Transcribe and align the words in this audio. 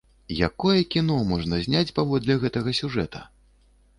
Якое 0.47 0.79
кіно 0.93 1.17
можна 1.33 1.59
зняць 1.67 1.93
паводле 1.99 2.39
гэтага 2.45 2.75
сюжэта! 2.81 3.19